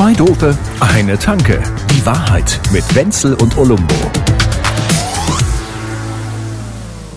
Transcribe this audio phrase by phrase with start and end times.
[0.00, 1.62] Zwei Dope, eine Tanke.
[1.90, 3.94] Die Wahrheit mit Wenzel und Olumbo.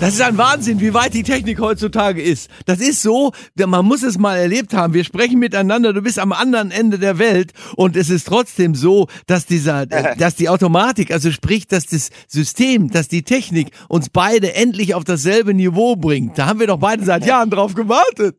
[0.02, 2.50] Das ist ein Wahnsinn, wie weit die Technik heutzutage ist.
[2.66, 4.94] Das ist so, man muss es mal erlebt haben.
[4.94, 9.08] Wir sprechen miteinander, du bist am anderen Ende der Welt und es ist trotzdem so,
[9.28, 9.86] dass dieser,
[10.18, 15.06] dass die Automatik, also sprich, dass das System, dass die Technik uns beide endlich auf
[15.06, 16.38] dasselbe Niveau bringt.
[16.38, 18.36] Da haben wir doch beide seit Jahren drauf gewartet.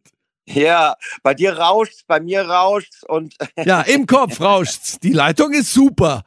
[0.47, 3.35] Ja, bei dir rauscht's, bei mir rauscht's und.
[3.65, 4.99] Ja, im Kopf rauscht's.
[5.01, 6.23] Die Leitung ist super.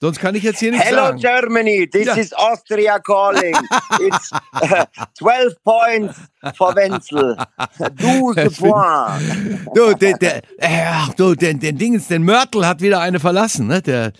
[0.00, 1.18] Sonst kann ich jetzt hier nichts Hello sagen.
[1.20, 2.14] Germany, this Ja.
[2.14, 3.54] is Austria calling.
[4.00, 4.84] It's uh,
[5.16, 6.16] 12 points
[6.56, 7.36] for Wenzel.
[8.00, 9.64] 12 points.
[9.74, 13.80] Du, der, der, ach, du, den, den Dingens, den Mörtel hat wieder eine verlassen, ne?
[13.80, 14.12] Der,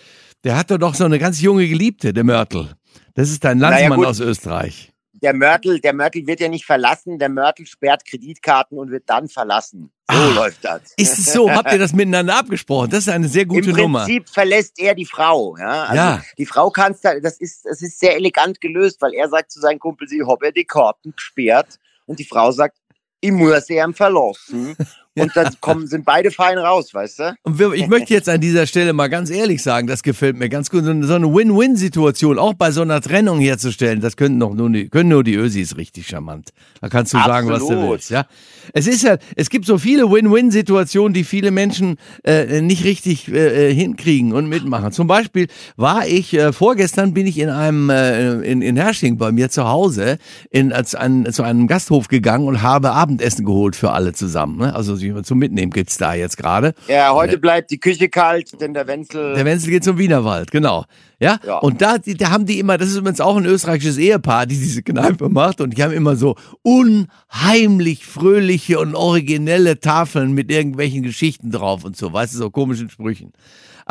[0.45, 2.71] der hatte doch so eine ganz junge Geliebte, der Mörtel.
[3.15, 4.07] Das ist dein Naja, Landsmann gut.
[4.07, 4.92] aus Österreich.
[5.23, 9.29] Der Mörtel, der Mörtel wird ja nicht verlassen, der Mörtel sperrt Kreditkarten und wird dann
[9.29, 9.93] verlassen.
[10.11, 10.93] So Ah, läuft das.
[10.97, 11.51] Ist es so?
[11.51, 12.91] Habt ihr das miteinander abgesprochen?
[12.91, 14.01] Das ist eine sehr gute Im Nummer.
[14.01, 15.57] Prinzip verlässt er die Frau.
[15.57, 16.23] Ja, also Ja.
[16.37, 19.61] Die Frau kannst da, das ist, das ist sehr elegant gelöst, weil er sagt zu
[19.61, 22.79] seinem Kumpel, sie habe die Karten gesperrt und die Frau sagt,
[23.21, 24.77] ich muss ihn verlassen.
[25.19, 27.35] Und dann kommen, sind beide fein raus, weißt du?
[27.43, 30.49] Und wir, ich möchte jetzt an dieser Stelle mal ganz ehrlich sagen, das gefällt mir
[30.49, 30.85] ganz gut.
[30.85, 34.71] So eine, so eine Win-Win-Situation, auch bei so einer Trennung herzustellen, das können, noch nur
[34.71, 36.51] die, können nur die Ösis richtig charmant.
[36.81, 37.91] Da kannst du sagen, was du Absolut.
[37.91, 38.11] willst.
[38.11, 38.27] Ja?
[38.73, 43.71] Es ist ja, es gibt so viele Win-Win-Situationen, die viele Menschen äh, nicht richtig äh,
[43.71, 44.93] äh, hinkriegen und mitmachen.
[44.93, 49.31] Zum Beispiel war ich, äh, vorgestern bin ich in einem, äh, in, in Hersching bei
[49.31, 50.17] mir zu Hause
[50.51, 54.57] in, als ein, zu einem Gasthof gegangen und habe Abendessen geholt für alle zusammen.
[54.57, 54.75] Ne?
[54.75, 56.75] Also zum Mitnehmen gibt's da jetzt gerade.
[56.89, 59.35] Ja, heute bleibt die Küche kalt, denn der Wenzel.
[59.35, 60.85] Der Wenzel geht zum Wienerwald, genau.
[61.21, 61.59] Ja, Ja.
[61.59, 64.83] und da, da haben die immer, das ist übrigens auch ein österreichisches Ehepaar, die diese
[64.83, 71.51] Kneipe macht und die haben immer so unheimlich fröhliche und originelle Tafeln mit irgendwelchen Geschichten
[71.51, 73.33] drauf und so, weißt du, so komischen Sprüchen.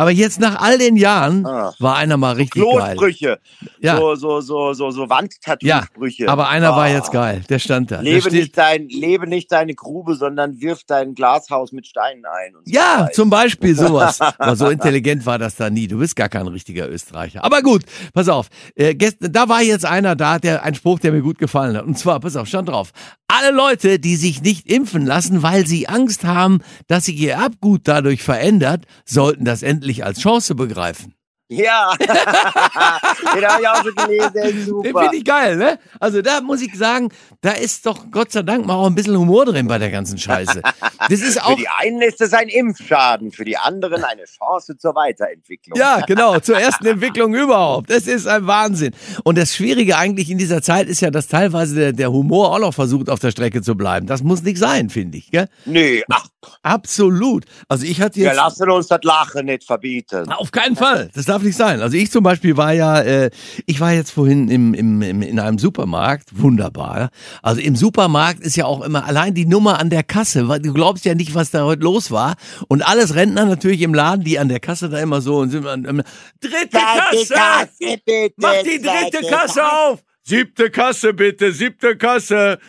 [0.01, 1.73] Aber jetzt nach all den Jahren Ah.
[1.79, 2.71] war einer mal richtig geil.
[2.95, 3.39] Klosprüche.
[3.79, 3.97] Ja.
[3.97, 6.27] So, so, so, so, so Ja, Wandtattoo-Sprüche.
[6.27, 6.87] aber einer war Ah.
[6.87, 8.01] jetzt geil, der stand da.
[8.01, 12.53] Lebe nicht, dein, lebe nicht deine Grube, sondern wirf dein Glashaus mit Steinen ein.
[12.53, 13.11] So Ja, weiter.
[13.13, 14.19] zum Beispiel sowas.
[14.39, 15.87] Aber so intelligent war das da nie.
[15.87, 17.43] Du bist gar kein richtiger Österreicher.
[17.43, 18.47] Aber gut, pass auf.
[18.75, 21.85] Äh, gest- da war jetzt einer da, der ein Spruch, der mir gut gefallen hat.
[21.85, 22.91] Und zwar, pass auf, stand drauf.
[23.33, 27.83] Alle Leute, die sich nicht impfen lassen, weil sie Angst haben, dass sich ihr Erbgut
[27.85, 31.15] dadurch verändert, sollten das endlich als Chance begreifen.
[31.53, 35.79] Ja, den habe ich auch schon gelesen, Den finde ich geil, ne?
[35.99, 37.09] Also da muss ich sagen,
[37.41, 40.17] da ist doch Gott sei Dank mal auch ein bisschen Humor drin bei der ganzen
[40.17, 40.61] Scheiße.
[41.09, 44.77] Das ist Für auch die einen ist es ein Impfschaden, für die anderen eine Chance
[44.77, 45.77] zur Weiterentwicklung.
[45.77, 47.89] Ja, genau, zur ersten Entwicklung überhaupt.
[47.89, 48.95] Das ist ein Wahnsinn.
[49.25, 52.59] Und das Schwierige eigentlich in dieser Zeit ist ja, dass teilweise der, der Humor auch
[52.59, 54.07] noch versucht, auf der Strecke zu bleiben.
[54.07, 55.31] Das muss nicht sein, finde ich.
[55.31, 55.49] Gell?
[55.65, 56.27] Nee, ach,
[56.63, 57.45] Absolut.
[57.67, 58.35] Also ich hatte wir jetzt...
[58.35, 60.31] lassen uns das Lachen nicht verbieten.
[60.31, 61.09] Auf keinen Fall.
[61.13, 61.81] Das darf nicht sein.
[61.81, 63.29] Also ich zum Beispiel war ja, äh,
[63.65, 66.29] ich war jetzt vorhin im, im, im, in einem Supermarkt.
[66.31, 67.09] Wunderbar.
[67.41, 70.47] Also im Supermarkt ist ja auch immer allein die Nummer an der Kasse.
[70.47, 72.35] weil Du glaubst ja nicht, was da heute los war.
[72.67, 75.65] Und alles Rentner natürlich im Laden, die an der Kasse da immer so und sind
[75.65, 76.03] immer,
[76.39, 78.01] dritte Zweite Kasse!
[78.05, 78.33] bitte.
[78.37, 80.03] Mach die dritte Kasse auf!
[80.23, 82.59] Siebte Kasse bitte, siebte Kasse.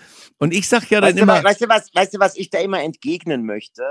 [0.42, 2.36] Und ich sag ja dann Weißt du, immer, wa- weißt, du, was, weißt du, was
[2.36, 3.82] ich da immer entgegnen möchte?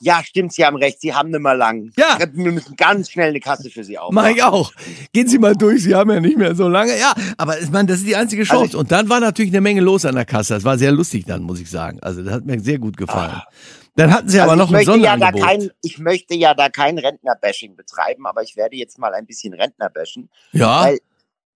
[0.00, 1.90] Ja, stimmt, Sie haben recht, Sie haben nicht mehr lang.
[1.98, 2.18] Ja.
[2.32, 4.14] Wir müssen ganz schnell eine Kasse für Sie aufmachen.
[4.30, 4.72] mach ich auch.
[5.12, 6.98] Gehen Sie mal durch, Sie haben ja nicht mehr so lange.
[6.98, 8.78] Ja, aber ich meine, das ist die einzige Also Chance.
[8.78, 10.54] Und dann war natürlich eine Menge los an der Kasse.
[10.54, 11.98] Das war sehr lustig dann, muss ich sagen.
[12.00, 13.42] Also das hat mir sehr gut gefallen.
[13.96, 15.42] Dann hatten sie aber Also noch ich, ein möchte ja Sonderangebot.
[15.46, 19.52] kein, ich möchte ja da kein Rentner-Bashing betreiben, aber ich werde jetzt mal ein bisschen
[19.52, 20.30] Rentner bashen.
[20.52, 21.00] ja, Weil-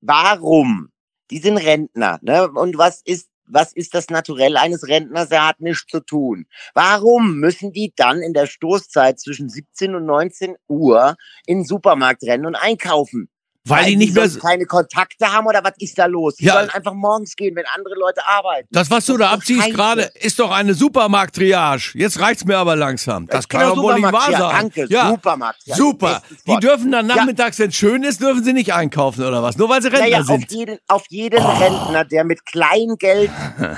[0.03, 0.91] Warum?
[1.31, 2.49] Die sind Rentner, ne?
[2.51, 5.31] Und was ist, was ist das Naturell eines Rentners?
[5.31, 6.47] Er hat nichts zu tun.
[6.75, 11.17] Warum müssen die dann in der Stoßzeit zwischen 17 und 19 Uhr
[11.47, 13.29] in den Supermarkt rennen und einkaufen?
[13.71, 16.37] Weil die nicht mehr sonst keine Kontakte haben oder was ist da los?
[16.37, 16.55] Die Ja.
[16.55, 18.69] sollen einfach morgens gehen, wenn andere Leute arbeiten.
[18.71, 21.93] Das, was du da ist doch abziehst gerade, ist doch eine Supermarkt-Triage.
[21.95, 23.27] Jetzt reicht's mir aber langsam.
[23.27, 24.57] Das kann Genau, doch wohl nicht wahr ja, sein.
[24.61, 25.09] Danke, ja.
[25.11, 25.61] Supermarkt.
[25.65, 26.23] Ja, Super.
[26.47, 29.57] Die dürfen dann nachmittags, wenn es schön ist, dürfen sie nicht einkaufen oder was?
[29.57, 30.51] Nur weil sie Rentner Naja, auf sind.
[30.53, 33.31] jeden, auf jeden Rentner, der mit Kleingeld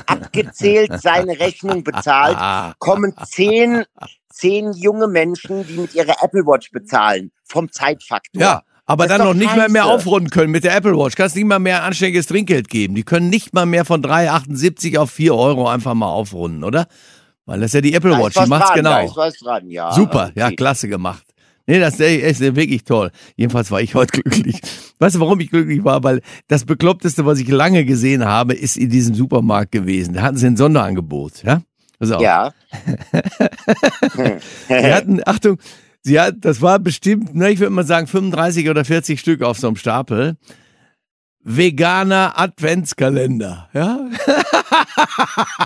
[0.06, 2.74] abgezählt seine Rechnung bezahlt, Ah.
[2.78, 3.84] kommen zehn,
[4.30, 7.30] zehn junge Menschen, die mit ihrer Apple Watch bezahlen.
[7.44, 8.40] Vom Zeitfaktor.
[8.42, 11.14] Ja, aber Das dann noch nicht mal mehr aufrunden können mit der Apple Watch.
[11.14, 12.94] Kannst nicht mal mehr anständiges Trinkgeld geben.
[12.94, 16.86] Die können nicht mal mehr von 3,78 auf 4 Euro einfach mal aufrunden, oder?
[17.46, 19.52] Weil das ist ja die Apple Watch, die macht's dran, Da ist genau.
[19.52, 19.92] dran, ja.
[19.92, 21.24] Super, ja, klasse gemacht.
[21.66, 23.10] Nee, das ist wirklich toll.
[23.36, 24.60] Jedenfalls war ich heute glücklich.
[24.98, 26.02] Weißt du, warum ich glücklich war?
[26.02, 30.14] Weil das Bekloppteste, was ich lange gesehen habe, ist in diesem Supermarkt gewesen.
[30.14, 31.62] Da hatten sie ein Sonderangebot, ja?
[31.98, 32.20] Pass auf.
[32.22, 32.52] Ja.
[34.68, 35.58] Wir hatten, Achtung,
[36.02, 39.58] Sie hat, das war bestimmt, ne, ich würde mal sagen 35 oder 40 Stück auf
[39.58, 40.36] so einem Stapel.
[41.44, 43.98] Veganer Adventskalender, ja?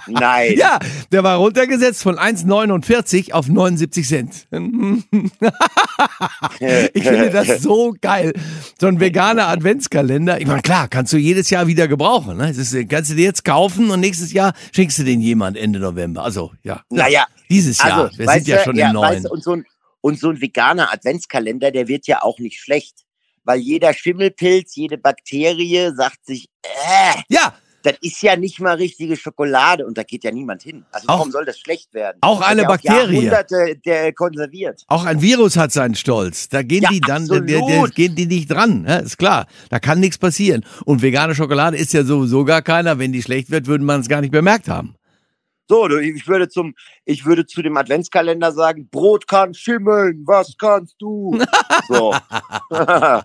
[0.06, 0.55] Nein.
[0.56, 0.79] Ja,
[1.12, 4.49] der war runtergesetzt von 1,49 auf 79 Cent.
[6.94, 8.32] ich finde das so geil.
[8.81, 10.41] So ein veganer Adventskalender.
[10.41, 12.39] Ich meine, klar, kannst du jedes Jahr wieder gebrauchen.
[12.39, 12.49] Ne?
[12.49, 15.79] Das ist, kannst du dir jetzt kaufen und nächstes Jahr schenkst du den jemand Ende
[15.79, 16.23] November.
[16.25, 16.81] Also, ja.
[16.89, 17.27] Naja.
[17.50, 18.05] Dieses Jahr.
[18.05, 19.15] Also, Wir sind ja du, schon ja, im neuen.
[19.17, 19.65] weißt du, und, so ein,
[20.06, 22.94] und so ein veganer Adventskalender, der wird ja auch nicht schlecht.
[23.43, 29.17] Weil jeder Schimmelpilz, jede Bakterie sagt sich, äh, ja, das ist ja nicht mal richtige
[29.17, 30.85] Schokolade und da geht ja niemand hin.
[30.93, 32.19] Also Auch- warum soll das schlecht werden?
[32.20, 33.14] auch eine ja Bakterie.
[33.14, 34.85] Jahrhunderte der konserviert.
[34.87, 36.49] Auch ein Virus hat seinen Stolz.
[36.49, 38.85] Da gehen Ja, die dann, der, der, gehen die nicht dran.
[38.88, 39.47] Ja, ist klar.
[39.70, 40.64] Da kann nichts passieren.
[40.85, 43.00] Und vegane Schokolade ist ja sowieso gar keiner.
[43.00, 44.94] Wenn die schlecht wird, würde man es gar nicht bemerkt haben.
[45.69, 46.75] So, ich würde zum,
[47.05, 51.39] ich würde zu dem Adventskalender sagen, Brot kann schimmeln, was kannst du?
[51.89, 52.15] So.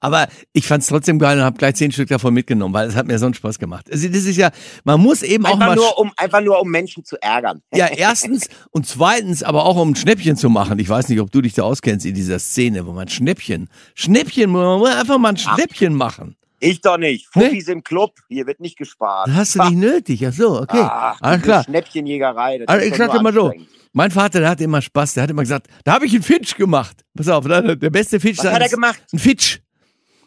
[0.00, 2.96] Aber ich fand es trotzdem geil und habe gleich zehn Stück davon mitgenommen, weil es
[2.96, 3.86] hat mir so einen Spaß gemacht.
[3.92, 4.50] Also das ist ja,
[4.84, 7.62] man muss eben auch einfach mal nur um, einfach nur um Menschen zu ärgern.
[7.74, 10.78] Ja, erstens und zweitens aber auch um ein Schnäppchen zu machen.
[10.78, 14.50] Ich weiß nicht, ob du dich da auskennst in dieser Szene, wo man Schnäppchen, Schnäppchen,
[14.50, 16.36] man muss einfach mal ein Schnäppchen machen.
[16.60, 17.26] Ich doch nicht.
[17.32, 19.26] Fuffis im Club, hier wird nicht gespart.
[19.28, 20.26] Das hast du nicht nötig.
[20.26, 20.80] Ach so, okay.
[20.80, 21.64] Ach, Alles klar.
[21.64, 22.58] Schnäppchenjägerei.
[22.58, 23.52] das Also ich nur mal so,
[23.92, 26.54] mein Vater, der hatte immer Spaß, der hat immer gesagt, da habe ich einen Fitch
[26.56, 27.02] gemacht.
[27.16, 29.02] Pass auf, ne, der beste Fitch Was hat er gemacht?
[29.12, 29.60] Ein Fitch.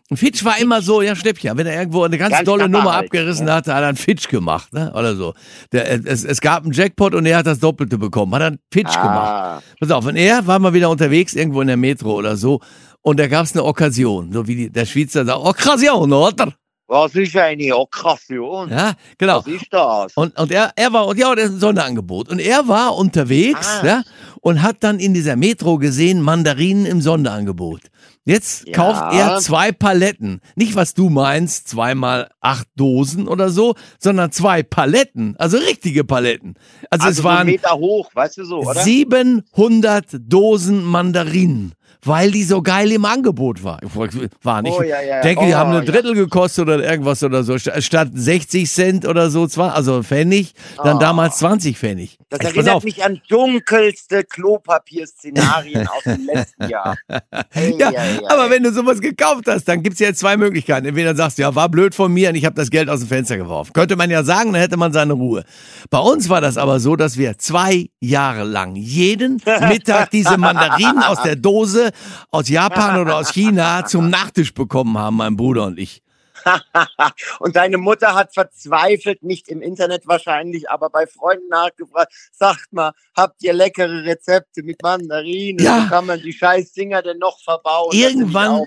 [0.10, 1.58] Ein Fitch war immer so, ja, Schnäppchen.
[1.58, 3.56] Wenn er irgendwo eine ganz, Ganz dolle Nummer halt, abgerissen ja.
[3.56, 4.92] hatte, hat er einen Fitch gemacht, ne?
[4.94, 5.34] Oder so.
[5.72, 8.36] Der, es, es gab einen Jackpot und er hat das Doppelte bekommen.
[8.36, 9.30] Hat er einen Fitch gemacht.
[9.30, 12.60] Ah, Pass auf, und er war mal wieder unterwegs, irgendwo in der Metro oder so.
[13.04, 14.32] Und da gab es eine Okkasion.
[14.34, 16.54] So wie die, der Schweizer sagt, Okkasion, oder?
[16.88, 18.70] was ist eine Okkasion?
[18.70, 19.38] Ja, genau.
[19.40, 20.14] Was ist das?
[20.16, 22.30] Und, und er, er war, und ja, das ist ein Sonderangebot.
[22.30, 23.86] Und er war unterwegs, Ah.
[23.86, 24.04] ja,
[24.42, 27.82] und hat dann in dieser Metro gesehen, Mandarinen im Sonderangebot.
[28.26, 28.74] Jetzt Ja.
[28.76, 30.40] kauft er zwei Paletten.
[30.56, 35.36] Nicht, was du meinst, zweimal acht Dosen oder so, sondern zwei Paletten.
[35.38, 36.54] Also richtige Paletten.
[36.92, 38.82] Also, also es waren Meter hoch, weißt du so, oder?
[38.82, 41.74] 700 Dosen Mandarinen.
[42.06, 43.80] Weil die so geil im Angebot war.
[44.42, 44.78] war nicht.
[44.78, 45.22] Oh, ja, ja.
[45.22, 45.92] denke, die Oh, haben eine ja.
[45.92, 47.54] Drittel gekostet oder irgendwas oder so.
[47.54, 50.54] St- Statt 60 Cent oder so, also Pfennig,
[50.84, 51.00] dann Oh.
[51.00, 52.18] damals 20 Pfennig.
[52.30, 56.96] Das Jetzt pass erinnert mich an dunkelste Klopapierszenarien aus dem letzten Jahr.
[57.52, 58.50] Hey, Ja, ja, ja, aber ja.
[58.52, 60.86] wenn du sowas gekauft hast, dann gibt's ja jetzt zwei Möglichkeiten.
[60.88, 63.08] Entweder sagst du, ja, war blöd von mir und ich habe das Geld aus dem
[63.10, 63.74] Fenster geworfen.
[63.74, 65.44] Könnte man ja sagen, dann hätte man seine Ruhe.
[65.90, 71.04] Bei uns war das aber so, dass wir zwei Jahre lang jeden Mittag diese Mandarinen
[71.04, 71.92] aus der Dose
[72.32, 76.04] aus Japan oder aus China zum Nachtisch bekommen haben, mein Bruder und ich.
[77.40, 82.92] Und deine Mutter hat verzweifelt, nicht im Internet wahrscheinlich, aber bei Freunden nachgefragt, sagt mal,
[83.16, 85.64] habt ihr leckere Rezepte mit Mandarinen?
[85.64, 85.84] Ja.
[85.84, 87.92] Wie kann man die scheiß Dinger denn noch verbauen?
[87.94, 88.62] Irgendwann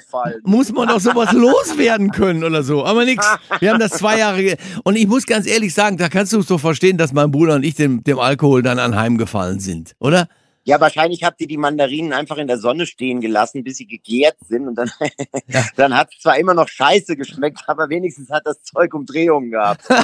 [0.45, 2.85] muss man doch sowas loswerden können oder so.
[2.85, 3.27] Aber nix.
[3.61, 4.57] Wir haben das zwei Jahre.
[4.85, 7.55] Und ich muss ganz ehrlich sagen, da kannst du es so verstehen, dass mein Bruder
[7.55, 10.29] und ich dem, dem Alkohol dann anheimgefallen sind, oder?
[10.67, 14.37] Ja, wahrscheinlich habt ihr die Mandarinen einfach in der Sonne stehen gelassen, bis sie gegärt
[14.49, 14.91] sind und dann,
[15.77, 19.85] dann hat es zwar immer noch scheiße geschmeckt, aber wenigstens hat das Zeug Umdrehungen gehabt.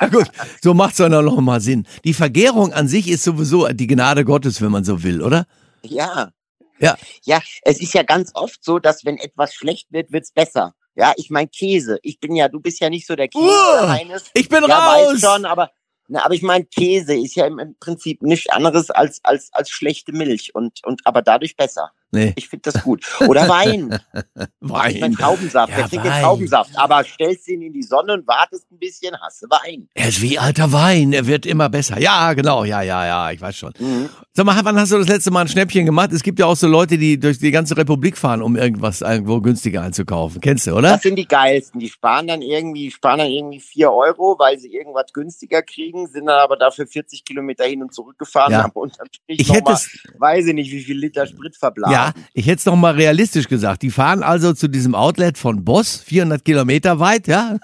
[0.00, 0.30] Ja gut,
[0.62, 1.86] so macht's doch noch mal Sinn.
[2.04, 5.46] Die Vergärung an sich ist sowieso die Gnade Gottes, wenn man so will, oder?
[5.82, 6.30] Ja.
[6.78, 6.96] Ja.
[7.24, 10.74] Ja, es ist ja ganz oft so, dass wenn etwas schlecht wird, wird's besser.
[10.94, 11.98] Ja, ich mein Käse.
[12.02, 14.24] Ich bin ja, du bist ja nicht so der Käse, Uah, Heines.
[14.34, 15.14] Ich bin Ja, raus!
[15.14, 15.70] weiß schon, aber,
[16.10, 19.70] na, aber ich meine, Käse ist ja im, im Prinzip nichts anderes als, als, als
[19.70, 21.92] schlechte Milch und, und aber dadurch besser.
[22.12, 23.04] Nee, Ich finde das gut.
[23.28, 23.98] Oder Wein.
[24.12, 25.12] Ich mein Wein.
[25.12, 25.70] Traubensaft.
[25.72, 26.22] Ja, Wer trinkt Wein.
[26.22, 26.70] Traubensaft?
[26.78, 29.88] Aber stellst ihn in die Sonne und wartest ein bisschen, hast du Wein.
[29.94, 31.98] Er ist wie alter Wein, er wird immer besser.
[32.00, 33.72] Ja, genau, ja, ja, ja, ich weiß schon.
[33.78, 34.08] Mhm.
[34.32, 36.12] Sag mal, wann hast du das letzte Mal ein Schnäppchen gemacht?
[36.12, 39.40] Es gibt ja auch so Leute, die durch die ganze Republik fahren, um irgendwas irgendwo
[39.40, 40.40] günstiger einzukaufen.
[40.40, 40.90] Kennst du, oder?
[40.92, 41.80] Das sind die geilsten.
[41.80, 46.26] Die sparen dann irgendwie, sparen dann irgendwie vier Euro, weil sie irgendwas günstiger kriegen, sind
[46.26, 48.62] dann aber dafür 40 Kilometer hin und zurück gefahren, Ja.
[48.64, 51.92] haben unterm Strich Ich hätte mal, es, weiß ich nicht, wie viel Liter Sprit verblasen.
[51.94, 51.99] ja,
[52.32, 53.82] ich hätte es noch mal realistisch gesagt.
[53.82, 57.58] Die fahren also zu diesem Outlet von Boss, 400 Kilometer weit, ja,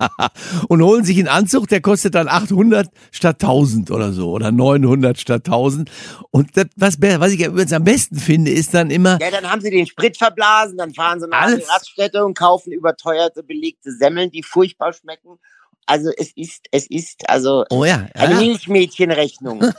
[0.68, 5.18] und holen sich einen Anzug, der kostet dann 800 statt 1000 oder so, oder 900
[5.18, 5.90] statt 1000.
[6.30, 9.60] Und das, was, was ich übrigens am besten finde, ist dann immer, Ja, dann haben
[9.60, 14.30] sie den Sprit verblasen, dann fahren sie nach die Raststätte und kaufen überteuerte, belegte Semmeln,
[14.30, 15.38] die furchtbar schmecken.
[15.86, 18.40] Also es ist, es ist also oh ja, eine ja.
[18.40, 19.64] Milchmädchenrechnung.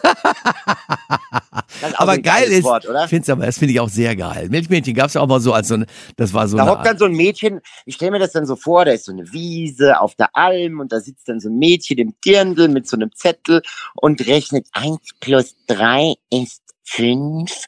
[1.82, 3.08] Das ist auch aber ein geil ist, Wort, oder?
[3.08, 4.48] find's aber, das finde ich auch sehr geil.
[4.50, 6.86] Milchmädchen gab's ja auch mal so als so eine, das war so Da eine hockt
[6.86, 9.32] dann so ein Mädchen, ich stelle mir das dann so vor, da ist so eine
[9.34, 12.96] Wiese auf der Alm und da sitzt dann so ein Mädchen im Dirndl mit so
[12.96, 13.62] einem Zettel
[13.96, 17.66] und rechnet eins plus drei ist fünf.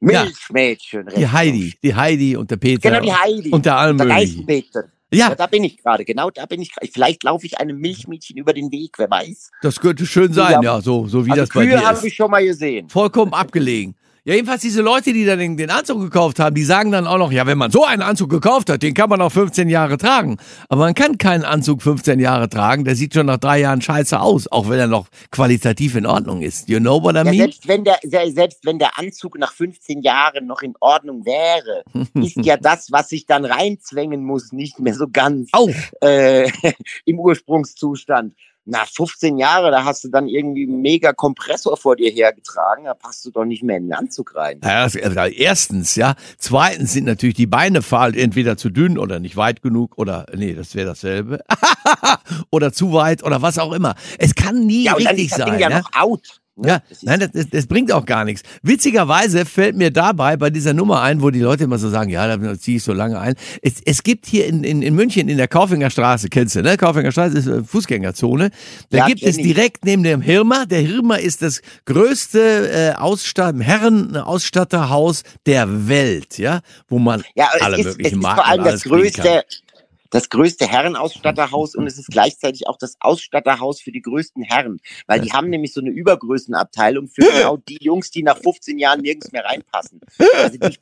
[0.00, 1.06] Milchmädchen.
[1.16, 2.90] Die Heidi, die Heidi und der Peter.
[2.90, 3.50] Genau, die Heidi.
[3.50, 4.08] Und der Der Almöhi.
[4.08, 4.84] Geißenpeter.
[5.12, 6.90] Ja, Ja, da bin ich gerade, genau da bin ich gerade.
[6.92, 9.50] Vielleicht laufe ich einem Milchmädchen über den Weg, wer weiß.
[9.62, 10.80] das könnte schön sein, Ja.
[10.80, 12.04] so, so wie also das bei Kühe dir habe ist.
[12.04, 12.88] ich schon mal gesehen.
[12.88, 13.94] Vollkommen abgelegen.
[14.24, 17.18] Ja, jedenfalls diese Leute, die dann den, den Anzug gekauft haben, die sagen dann auch
[17.18, 19.98] noch, ja, wenn man so einen Anzug gekauft hat, den kann man auch 15 Jahre
[19.98, 20.36] tragen.
[20.68, 24.20] Aber man kann keinen Anzug 15 Jahre tragen, der sieht schon nach drei Jahren scheiße
[24.20, 26.68] aus, auch wenn er noch qualitativ in Ordnung ist.
[26.68, 27.36] You know what I Ja, mean?
[27.38, 31.82] selbst, wenn der, se- selbst wenn der Anzug nach 15 Jahren noch in Ordnung wäre,
[32.24, 35.50] ist ja das, was sich dann reinzwängen muss, nicht mehr so ganz
[36.00, 36.48] äh,
[37.06, 38.34] im Ursprungszustand.
[38.64, 42.94] Nach 15 Jahre, da hast du dann irgendwie einen mega Kompressor vor dir hergetragen, da
[42.94, 44.60] passt du doch nicht mehr in den Anzug rein.
[44.62, 44.86] Ja,
[45.26, 46.14] erstens, ja.
[46.38, 50.54] Zweitens sind natürlich die Beine fahl, entweder zu dünn oder nicht weit genug oder, nee,
[50.54, 51.40] das wäre dasselbe.
[52.50, 53.96] oder zu weit oder was auch immer.
[54.18, 55.50] Es kann nie Ja, richtig sein.
[55.50, 55.80] Ding ja ne?
[55.80, 56.41] noch out.
[56.56, 56.68] Ne?
[56.68, 58.42] Ja, Das nein, das, das, das bringt auch gar nichts.
[58.62, 62.36] Witzigerweise fällt mir dabei bei dieser Nummer ein, wo die Leute immer so sagen, ja,
[62.36, 63.34] da ziehe ich so lange ein.
[63.62, 66.76] Es, es gibt hier in, in, in München in der Kaufinger Straße, kennst du, ne?
[66.76, 68.50] Kaufinger Straße ist äh, Fußgängerzone.
[68.90, 73.56] Da Ja, gibt es direkt neben dem Hirmer, der Hirmer ist das größte äh, Ausstatt
[73.58, 78.46] Herrenausstatterhaus der Welt, ja, wo man Ja, es alle ist, es möglichen ist Marken vor
[78.48, 79.44] allem das größte,
[80.12, 84.78] das größte Herrenausstatterhaus und es ist gleichzeitig auch das Ausstatterhaus für die größten Herren,
[85.08, 89.00] weil die haben nämlich so eine Übergrößenabteilung für genau die Jungs, die nach 15 Jahren
[89.00, 90.00] nirgends mehr reinpassen.
[90.36, 90.76] Also die,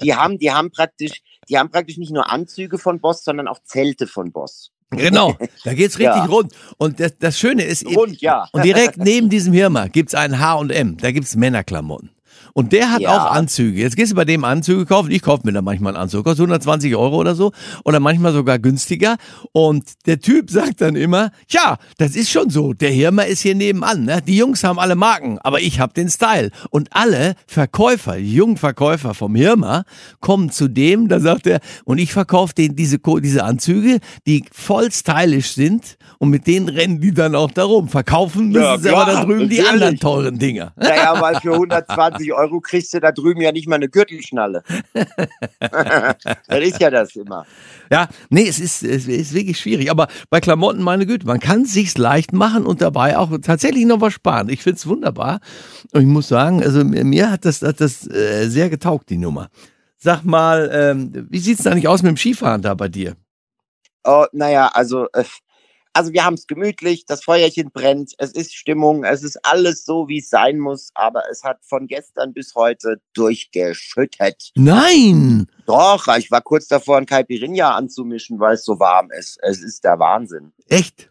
[0.00, 3.58] die haben, die haben praktisch, die haben praktisch nicht nur Anzüge von Boss, sondern auch
[3.64, 4.70] Zelte von Boss.
[4.90, 6.24] Genau, da geht's richtig Ja.
[6.26, 6.52] rund.
[6.78, 8.48] Und das, das Schöne ist, Rund, ja.
[8.52, 12.15] Und direkt neben diesem Hirmer gibt's einen H&M, da gibt's Männerklamotten.
[12.56, 13.10] Und der hat Ja.
[13.10, 13.78] auch Anzüge.
[13.82, 15.10] Jetzt gehst du bei dem Anzüge kaufen.
[15.10, 16.24] Ich kaufe mir da manchmal einen Anzug.
[16.24, 17.52] Kostet 120 Euro oder so.
[17.84, 19.16] Oder manchmal sogar günstiger.
[19.52, 22.72] Und der Typ sagt dann immer, ja, das ist schon so.
[22.72, 24.06] Der Hirmer ist hier nebenan.
[24.06, 24.22] Ne?
[24.26, 26.50] Die Jungs haben alle Marken, aber ich habe den Style.
[26.70, 29.84] Und alle Verkäufer, die jungen Verkäufer vom Hirmer,
[30.20, 34.90] kommen zu dem, da sagt er, und ich verkaufe denen diese, diese Anzüge, die voll
[34.90, 35.98] stylisch sind.
[36.18, 37.90] Und mit denen rennen die dann auch darum.
[37.90, 39.68] Verkaufen müssen Ja, sie aber da drüben die natürlich.
[39.68, 40.72] anderen teuren Dinger.
[40.76, 44.62] Naja, weil für 120 Euro kriegst du da drüben ja nicht mal eine Gürtelschnalle.
[45.60, 47.46] das ist ja das immer.
[47.90, 49.90] Ja, nee, es ist, es ist wirklich schwierig.
[49.90, 54.00] Aber bei Klamotten, meine Güte, man kann sich's leicht machen und dabei auch tatsächlich noch
[54.00, 54.48] was sparen.
[54.48, 55.40] Ich find's wunderbar.
[55.92, 59.48] Und ich muss sagen, also mir- hat das, hat das äh, sehr getaugt, die Nummer.
[59.98, 63.16] Sag mal, ähm, wie sieht's da nicht aus mit dem Skifahren da bei dir?
[64.04, 65.24] Oh, naja, also, äh,
[65.96, 70.08] also wir haben es gemütlich, das Feuerchen brennt, es ist Stimmung, es ist alles so,
[70.08, 74.50] wie es sein muss, aber es hat von gestern bis heute durchgeschüttet.
[74.54, 75.46] Nein!
[75.64, 79.38] Doch, ich war kurz davor, ein Caipirinha anzumischen, weil es so warm ist.
[79.42, 80.52] Es ist der Wahnsinn.
[80.68, 81.08] Echt?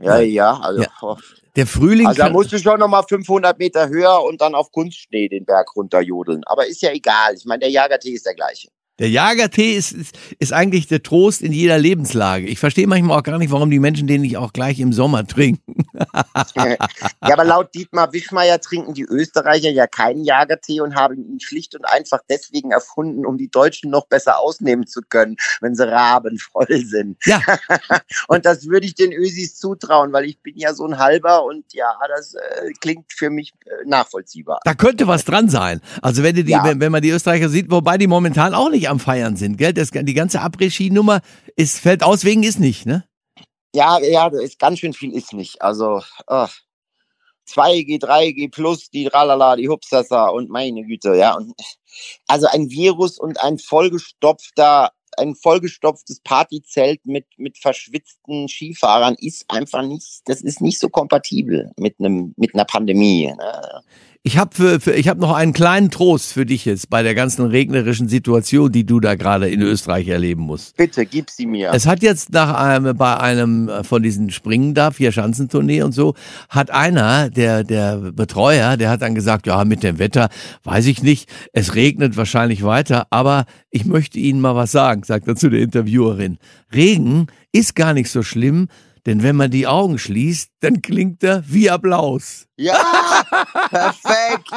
[0.00, 0.88] Ja, ja, also, Ja.
[1.02, 1.16] oh.
[1.56, 5.28] Der Frühling also da musst du schon nochmal 500 Meter höher und dann auf Kunstschnee
[5.28, 6.42] den Berg runterjodeln.
[6.46, 7.34] Aber ist ja egal.
[7.36, 8.68] Ich meine, der Jagertee ist der gleiche.
[9.00, 12.46] Der Jagertee ist, ist, ist eigentlich der Trost in jeder Lebenslage.
[12.46, 15.26] Ich verstehe manchmal auch gar nicht, warum die Menschen den nicht auch gleich im Sommer
[15.26, 15.84] trinken.
[16.56, 16.76] ja,
[17.20, 21.84] aber laut Dietmar Wischmeier trinken die Österreicher ja keinen Jagertee und haben ihn schlicht und
[21.84, 27.16] einfach deswegen erfunden, um die Deutschen noch besser ausnehmen zu können, wenn sie rabenvoll sind.
[27.24, 27.40] Ja.
[28.28, 31.64] und das würde ich den Ösis zutrauen, weil ich bin ja so ein Halber und
[31.72, 34.60] ja, das äh, klingt für mich äh, nachvollziehbar.
[34.64, 35.80] Da könnte was dran sein.
[36.00, 36.62] Also wenn, die, Ja.
[36.62, 39.72] wenn, wenn man die Österreicher sieht, wobei die momentan auch nicht am Feiern sind, gell?
[39.72, 41.20] Das, die ganze Après-Ski-Nummer
[41.58, 43.04] fällt aus wegen ist nicht, ne?
[43.74, 45.60] Ja, ja, ist ganz schön viel ist nicht.
[45.60, 46.54] Also ach,
[47.48, 51.34] 2G, 3G plus, die Tralala, die Hupsasa und meine Güte, ja.
[51.36, 51.54] Und
[52.26, 59.82] also ein Virus und ein vollgestopfter, ein vollgestopftes Partyzelt mit, mit verschwitzten Skifahrern ist einfach
[59.82, 63.26] nicht, das ist nicht so kompatibel mit einem, mit einer Pandemie.
[63.26, 63.82] Ne?
[64.26, 67.14] Ich habe für, für, ich hab noch einen kleinen Trost für dich jetzt bei der
[67.14, 70.78] ganzen regnerischen Situation, die du da gerade in Österreich erleben musst.
[70.78, 71.70] Bitte, gib sie mir.
[71.74, 76.14] Es hat jetzt nach einem, bei einem von diesen Springen da, vier Schanzentournee und so,
[76.48, 80.30] hat einer, der, der Betreuer, der hat dann gesagt, ja, mit dem Wetter,
[80.62, 85.28] weiß ich nicht, es regnet wahrscheinlich weiter, aber ich möchte Ihnen mal was sagen, sagt
[85.28, 86.38] er zu der Interviewerin.
[86.72, 88.68] Regen ist gar nicht so schlimm,
[89.06, 92.46] denn wenn man die Augen schließt, dann klingt er wie Applaus.
[92.56, 92.74] ja,
[93.70, 94.48] perfekt.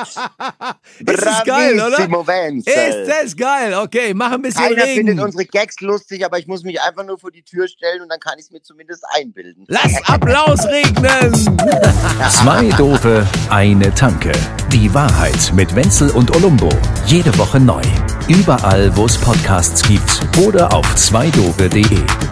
[1.00, 1.98] Ist das geil, oder?
[2.28, 2.72] Wenzel.
[2.74, 3.74] Ist das geil?
[3.74, 5.08] Okay, mach ein bisschen Keiner Regen.
[5.08, 8.10] findet unsere Gags lustig, aber ich muss mich einfach nur vor die Tür stellen und
[8.10, 9.66] dann kann ich es mir zumindest einbilden.
[9.68, 11.34] Lass Applaus regnen!
[12.30, 14.32] Zwei Dope, eine Tanke.
[14.72, 16.70] Die Wahrheit mit Wenzel und Olumbo.
[17.06, 17.82] Jede Woche neu.
[18.28, 22.27] Überall, wo es Podcasts gibt oder auf zweidope.de.